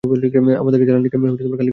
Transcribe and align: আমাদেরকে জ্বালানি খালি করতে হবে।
আমাদেরকে 0.03 0.85
জ্বালানি 0.85 1.09
খালি 1.09 1.21
করতে 1.23 1.43
হবে। 1.45 1.69